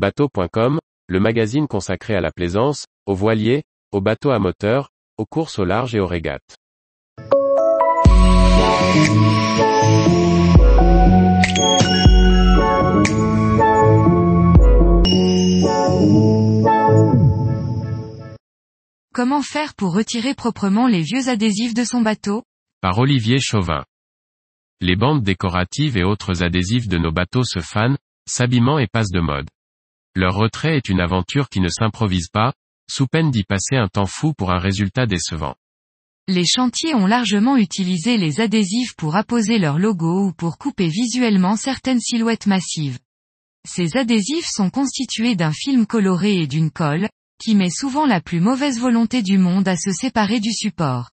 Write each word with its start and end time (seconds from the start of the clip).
Bateau.com, 0.00 0.78
le 1.08 1.20
magazine 1.20 1.68
consacré 1.68 2.14
à 2.14 2.22
la 2.22 2.30
plaisance, 2.30 2.86
aux 3.04 3.14
voiliers, 3.14 3.64
aux 3.92 4.00
bateaux 4.00 4.30
à 4.30 4.38
moteur, 4.38 4.88
aux 5.18 5.26
courses 5.26 5.58
au 5.58 5.66
large 5.66 5.94
et 5.94 6.00
aux 6.00 6.06
régates. 6.06 6.56
Comment 19.12 19.42
faire 19.42 19.74
pour 19.74 19.94
retirer 19.94 20.32
proprement 20.32 20.86
les 20.86 21.02
vieux 21.02 21.28
adhésifs 21.28 21.74
de 21.74 21.84
son 21.84 22.00
bateau? 22.00 22.42
Par 22.80 22.96
Olivier 22.96 23.38
Chauvin. 23.38 23.84
Les 24.80 24.96
bandes 24.96 25.22
décoratives 25.22 25.98
et 25.98 26.04
autres 26.04 26.42
adhésifs 26.42 26.88
de 26.88 26.96
nos 26.96 27.12
bateaux 27.12 27.44
se 27.44 27.60
fanent, 27.60 27.98
s'habillement 28.26 28.78
et 28.78 28.86
passent 28.86 29.12
de 29.12 29.20
mode. 29.20 29.50
Leur 30.14 30.34
retrait 30.34 30.76
est 30.76 30.88
une 30.88 31.00
aventure 31.00 31.48
qui 31.48 31.60
ne 31.60 31.68
s'improvise 31.68 32.28
pas, 32.28 32.52
sous 32.90 33.06
peine 33.06 33.30
d'y 33.30 33.44
passer 33.44 33.76
un 33.76 33.86
temps 33.86 34.06
fou 34.06 34.32
pour 34.32 34.50
un 34.50 34.58
résultat 34.58 35.06
décevant. 35.06 35.54
Les 36.26 36.44
chantiers 36.44 36.94
ont 36.94 37.06
largement 37.06 37.56
utilisé 37.56 38.16
les 38.16 38.40
adhésifs 38.40 38.94
pour 38.96 39.16
apposer 39.16 39.58
leur 39.58 39.78
logo 39.78 40.26
ou 40.28 40.32
pour 40.32 40.58
couper 40.58 40.88
visuellement 40.88 41.56
certaines 41.56 42.00
silhouettes 42.00 42.46
massives. 42.46 42.98
Ces 43.68 43.96
adhésifs 43.96 44.48
sont 44.48 44.70
constitués 44.70 45.36
d'un 45.36 45.52
film 45.52 45.86
coloré 45.86 46.36
et 46.38 46.46
d'une 46.46 46.70
colle, 46.70 47.08
qui 47.40 47.54
met 47.54 47.70
souvent 47.70 48.06
la 48.06 48.20
plus 48.20 48.40
mauvaise 48.40 48.78
volonté 48.78 49.22
du 49.22 49.38
monde 49.38 49.68
à 49.68 49.76
se 49.76 49.92
séparer 49.92 50.40
du 50.40 50.52
support. 50.52 51.10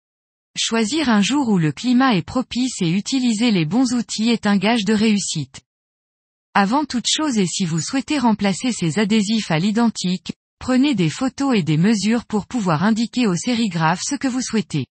Choisir 0.57 1.09
un 1.09 1.21
jour 1.21 1.47
où 1.49 1.57
le 1.57 1.71
climat 1.71 2.15
est 2.15 2.25
propice 2.25 2.81
et 2.81 2.89
utiliser 2.89 3.51
les 3.51 3.65
bons 3.65 3.93
outils 3.93 4.29
est 4.29 4.45
un 4.45 4.57
gage 4.57 4.83
de 4.85 4.93
réussite. 4.93 5.61
Avant 6.53 6.83
toute 6.83 7.07
chose 7.07 7.37
et 7.37 7.47
si 7.47 7.63
vous 7.63 7.79
souhaitez 7.79 8.19
remplacer 8.19 8.73
ces 8.73 8.99
adhésifs 8.99 9.51
à 9.51 9.57
l'identique, 9.57 10.33
prenez 10.59 10.95
des 10.95 11.09
photos 11.09 11.55
et 11.55 11.63
des 11.63 11.77
mesures 11.77 12.25
pour 12.25 12.45
pouvoir 12.45 12.83
indiquer 12.83 13.25
au 13.25 13.37
sérigraphe 13.37 14.01
ce 14.03 14.15
que 14.15 14.27
vous 14.27 14.41
souhaitez. 14.41 14.85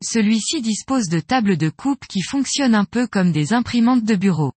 Celui-ci 0.00 0.62
dispose 0.62 1.08
de 1.08 1.18
tables 1.18 1.56
de 1.56 1.70
coupe 1.70 2.06
qui 2.06 2.22
fonctionnent 2.22 2.76
un 2.76 2.84
peu 2.84 3.08
comme 3.08 3.32
des 3.32 3.52
imprimantes 3.52 4.04
de 4.04 4.14
bureau. 4.14 4.52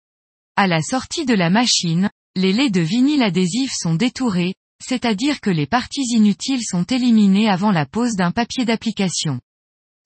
À 0.57 0.67
la 0.67 0.83
sortie 0.83 1.27
de 1.27 1.35
la 1.35 1.49
machine, 1.49 2.11
les 2.35 2.53
laits 2.53 2.73
de 2.73 2.81
vinyle 2.81 3.23
adhésif 3.23 3.71
sont 3.73 3.95
détourés, 3.95 4.55
c'est-à-dire 4.85 5.41
que 5.41 5.51
les 5.51 5.69
parties 5.69 6.07
inutiles 6.11 6.65
sont 6.65 6.83
éliminées 6.83 7.49
avant 7.49 7.71
la 7.71 7.87
pose 7.87 8.17
d'un 8.17 8.33
papier 8.33 8.65
d'application. 8.65 9.41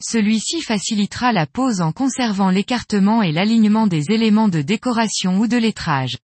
Celui-ci 0.03 0.61
facilitera 0.61 1.33
la 1.33 1.47
pose 1.47 1.81
en 1.81 1.93
conservant 1.93 2.51
l'écartement 2.51 3.23
et 3.23 3.33
l'alignement 3.33 3.87
des 3.87 4.11
éléments 4.11 4.49
de 4.49 4.61
décoration 4.61 5.39
ou 5.39 5.47
de 5.47 5.57
lettrage. 5.57 6.19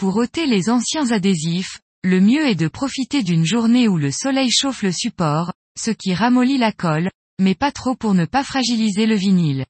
Pour 0.00 0.16
ôter 0.16 0.46
les 0.46 0.70
anciens 0.70 1.10
adhésifs, 1.10 1.78
le 2.04 2.22
mieux 2.22 2.46
est 2.46 2.54
de 2.54 2.68
profiter 2.68 3.22
d'une 3.22 3.44
journée 3.44 3.86
où 3.86 3.98
le 3.98 4.10
soleil 4.10 4.50
chauffe 4.50 4.82
le 4.82 4.92
support, 4.92 5.52
ce 5.78 5.90
qui 5.90 6.14
ramollit 6.14 6.56
la 6.56 6.72
colle, 6.72 7.10
mais 7.38 7.54
pas 7.54 7.70
trop 7.70 7.94
pour 7.94 8.14
ne 8.14 8.24
pas 8.24 8.42
fragiliser 8.42 9.04
le 9.04 9.14
vinyle. 9.14 9.66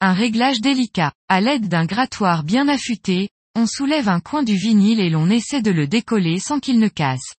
Un 0.00 0.12
réglage 0.12 0.60
délicat. 0.60 1.12
À 1.28 1.40
l'aide 1.40 1.68
d'un 1.68 1.84
grattoir 1.84 2.42
bien 2.42 2.66
affûté, 2.66 3.28
on 3.54 3.64
soulève 3.64 4.08
un 4.08 4.18
coin 4.18 4.42
du 4.42 4.56
vinyle 4.56 4.98
et 4.98 5.08
l'on 5.08 5.30
essaie 5.30 5.62
de 5.62 5.70
le 5.70 5.86
décoller 5.86 6.40
sans 6.40 6.58
qu'il 6.58 6.80
ne 6.80 6.88
casse. 6.88 7.36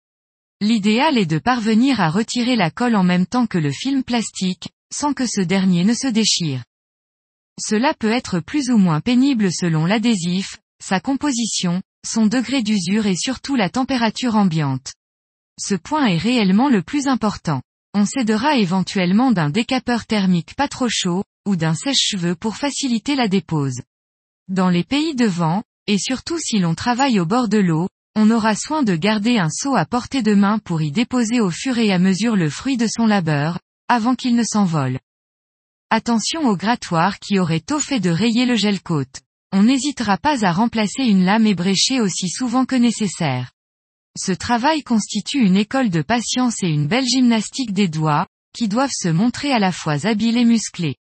L'idéal 0.61 1.17
est 1.17 1.25
de 1.25 1.37
parvenir 1.37 1.99
à 1.99 2.09
retirer 2.09 2.55
la 2.55 2.71
colle 2.71 2.95
en 2.95 3.03
même 3.03 3.25
temps 3.25 3.45
que 3.45 3.57
le 3.57 3.73
film 3.73 4.05
plastique, 4.05 4.69
sans 4.89 5.11
que 5.11 5.25
ce 5.27 5.41
dernier 5.41 5.83
ne 5.83 5.93
se 5.93 6.07
déchire. 6.07 6.63
Cela 7.59 7.93
peut 7.93 8.09
être 8.09 8.39
plus 8.39 8.69
ou 8.69 8.77
moins 8.77 9.01
pénible 9.01 9.51
selon 9.51 9.85
l'adhésif, 9.85 10.59
sa 10.81 11.01
composition, 11.01 11.81
son 12.05 12.25
degré 12.25 12.63
d'usure 12.63 13.05
et 13.05 13.15
surtout 13.15 13.55
la 13.55 13.69
température 13.69 14.35
ambiante. 14.35 14.93
Ce 15.59 15.75
point 15.75 16.07
est 16.07 16.17
réellement 16.17 16.69
le 16.69 16.81
plus 16.81 17.07
important. 17.07 17.61
On 17.93 18.05
s'aidera 18.05 18.55
éventuellement 18.55 19.31
d'un 19.31 19.49
décapeur 19.49 20.05
thermique 20.05 20.55
pas 20.55 20.67
trop 20.67 20.89
chaud, 20.89 21.23
ou 21.47 21.55
d'un 21.55 21.73
sèche-cheveux 21.73 22.35
pour 22.35 22.55
faciliter 22.55 23.15
la 23.15 23.27
dépose. 23.27 23.81
Dans 24.47 24.69
les 24.69 24.83
pays 24.83 25.15
de 25.15 25.25
vent, 25.25 25.63
et 25.87 25.97
surtout 25.97 26.39
si 26.39 26.59
l'on 26.59 26.75
travaille 26.75 27.19
au 27.19 27.25
bord 27.25 27.49
de 27.49 27.57
l'eau, 27.57 27.89
on 28.15 28.29
aura 28.31 28.55
soin 28.55 28.83
de 28.83 28.95
garder 28.95 29.37
un 29.37 29.49
seau 29.49 29.75
à 29.75 29.85
portée 29.85 30.21
de 30.21 30.33
main 30.33 30.59
pour 30.59 30.81
y 30.81 30.91
déposer 30.91 31.39
au 31.39 31.49
fur 31.49 31.77
et 31.77 31.91
à 31.91 31.99
mesure 31.99 32.35
le 32.35 32.49
fruit 32.49 32.77
de 32.77 32.87
son 32.87 33.05
labeur, 33.05 33.59
avant 33.87 34.15
qu'il 34.15 34.35
ne 34.35 34.43
s'envole. 34.43 34.99
Attention 35.89 36.47
au 36.47 36.55
grattoir 36.55 37.19
qui 37.19 37.39
aurait 37.39 37.59
tôt 37.59 37.79
fait 37.79 37.99
de 37.99 38.09
rayer 38.09 38.45
le 38.45 38.55
gel 38.55 38.81
côte 38.81 39.21
on 39.51 39.63
n'hésitera 39.63 40.17
pas 40.17 40.45
à 40.45 40.51
remplacer 40.51 41.03
une 41.03 41.25
lame 41.25 41.45
ébréchée 41.45 41.99
aussi 41.99 42.29
souvent 42.29 42.65
que 42.65 42.75
nécessaire. 42.75 43.51
Ce 44.17 44.31
travail 44.31 44.83
constitue 44.83 45.39
une 45.39 45.55
école 45.55 45.89
de 45.89 46.01
patience 46.01 46.63
et 46.63 46.67
une 46.67 46.87
belle 46.87 47.05
gymnastique 47.05 47.73
des 47.73 47.87
doigts, 47.87 48.27
qui 48.53 48.67
doivent 48.67 48.91
se 48.93 49.09
montrer 49.09 49.51
à 49.53 49.59
la 49.59 49.71
fois 49.71 50.05
habiles 50.05 50.37
et 50.37 50.45
musclés. 50.45 50.95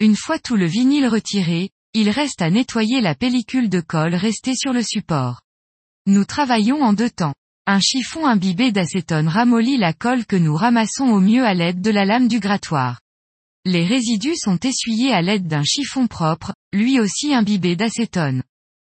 Une 0.00 0.16
fois 0.16 0.38
tout 0.38 0.56
le 0.56 0.66
vinyle 0.66 1.08
retiré, 1.08 1.70
il 1.94 2.10
reste 2.10 2.42
à 2.42 2.50
nettoyer 2.50 3.00
la 3.00 3.14
pellicule 3.14 3.68
de 3.68 3.80
colle 3.80 4.14
restée 4.14 4.54
sur 4.54 4.72
le 4.72 4.82
support. 4.82 5.42
Nous 6.06 6.24
travaillons 6.24 6.82
en 6.82 6.92
deux 6.92 7.10
temps. 7.10 7.34
Un 7.66 7.78
chiffon 7.78 8.26
imbibé 8.26 8.72
d'acétone 8.72 9.28
ramollit 9.28 9.76
la 9.76 9.92
colle 9.92 10.26
que 10.26 10.34
nous 10.34 10.56
ramassons 10.56 11.04
au 11.04 11.20
mieux 11.20 11.44
à 11.44 11.54
l'aide 11.54 11.80
de 11.80 11.90
la 11.90 12.04
lame 12.04 12.26
du 12.26 12.40
grattoir. 12.40 13.00
Les 13.64 13.86
résidus 13.86 14.36
sont 14.36 14.58
essuyés 14.58 15.12
à 15.12 15.22
l'aide 15.22 15.46
d'un 15.46 15.62
chiffon 15.62 16.08
propre, 16.08 16.52
lui 16.72 16.98
aussi 16.98 17.32
imbibé 17.32 17.76
d'acétone. 17.76 18.42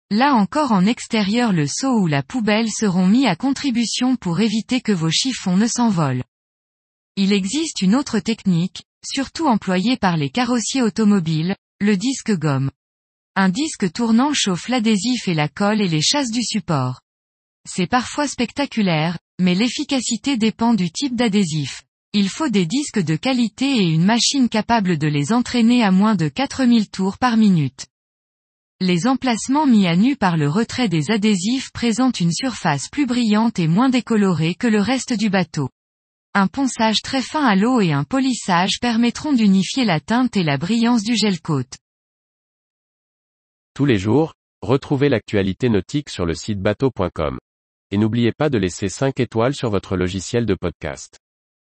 Là 0.09 0.33
encore 0.33 0.71
en 0.71 0.85
extérieur 0.85 1.53
le 1.53 1.67
seau 1.67 1.99
ou 1.99 2.07
la 2.07 2.23
poubelle 2.23 2.69
seront 2.71 3.07
mis 3.07 3.27
à 3.27 3.35
contribution 3.35 4.15
pour 4.15 4.39
éviter 4.39 4.81
que 4.81 4.91
vos 4.91 5.11
chiffons 5.11 5.57
ne 5.57 5.67
s'envolent. 5.67 6.23
Il 7.15 7.31
existe 7.31 7.81
une 7.81 7.95
autre 7.95 8.19
technique, 8.19 8.83
surtout 9.05 9.47
employée 9.47 9.97
par 9.97 10.17
les 10.17 10.29
carrossiers 10.29 10.81
automobiles, 10.81 11.55
le 11.79 11.95
disque 11.95 12.35
gomme. 12.37 12.71
Un 13.35 13.49
disque 13.49 13.91
tournant 13.91 14.33
chauffe 14.33 14.67
l'adhésif 14.67 15.27
et 15.27 15.33
la 15.33 15.47
colle 15.47 15.81
et 15.81 15.87
les 15.87 16.01
chasse 16.01 16.31
du 16.31 16.43
support. 16.43 17.01
C'est 17.69 17.87
parfois 17.87 18.27
spectaculaire, 18.27 19.17
mais 19.39 19.55
l'efficacité 19.55 20.37
dépend 20.37 20.73
du 20.73 20.91
type 20.91 21.15
d'adhésif. 21.15 21.84
Il 22.17 22.29
faut 22.29 22.47
des 22.47 22.65
disques 22.65 23.03
de 23.03 23.17
qualité 23.17 23.65
et 23.65 23.89
une 23.89 24.05
machine 24.05 24.47
capable 24.47 24.97
de 24.97 25.05
les 25.05 25.33
entraîner 25.33 25.83
à 25.83 25.91
moins 25.91 26.15
de 26.15 26.29
4000 26.29 26.89
tours 26.89 27.17
par 27.17 27.35
minute. 27.35 27.87
Les 28.79 29.05
emplacements 29.05 29.67
mis 29.67 29.85
à 29.85 29.97
nu 29.97 30.15
par 30.15 30.37
le 30.37 30.47
retrait 30.47 30.87
des 30.87 31.11
adhésifs 31.11 31.73
présentent 31.73 32.21
une 32.21 32.31
surface 32.31 32.87
plus 32.89 33.05
brillante 33.05 33.59
et 33.59 33.67
moins 33.67 33.89
décolorée 33.89 34.55
que 34.55 34.67
le 34.67 34.79
reste 34.79 35.11
du 35.11 35.29
bateau. 35.29 35.67
Un 36.33 36.47
ponçage 36.47 37.01
très 37.03 37.21
fin 37.21 37.45
à 37.45 37.57
l'eau 37.57 37.81
et 37.81 37.91
un 37.91 38.05
polissage 38.05 38.79
permettront 38.79 39.33
d'unifier 39.33 39.83
la 39.83 39.99
teinte 39.99 40.37
et 40.37 40.43
la 40.43 40.57
brillance 40.57 41.03
du 41.03 41.17
gel 41.17 41.41
coat. 41.41 41.67
Tous 43.73 43.83
les 43.83 43.97
jours, 43.97 44.35
retrouvez 44.61 45.09
l'actualité 45.09 45.67
nautique 45.67 46.09
sur 46.09 46.25
le 46.25 46.33
site 46.33 46.61
bateau.com. 46.61 47.37
Et 47.91 47.97
n'oubliez 47.97 48.31
pas 48.31 48.49
de 48.49 48.57
laisser 48.57 48.87
5 48.87 49.19
étoiles 49.19 49.53
sur 49.53 49.69
votre 49.69 49.97
logiciel 49.97 50.45
de 50.45 50.55
podcast. 50.55 51.19